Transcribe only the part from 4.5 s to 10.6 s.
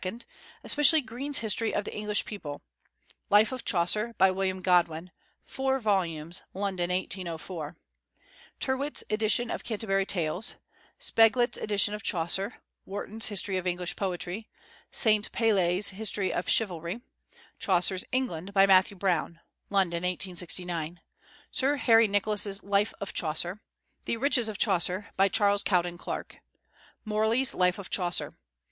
Godwin (4 volumes, London, 1804); Tyrwhitt's edition of Canterbury Tales;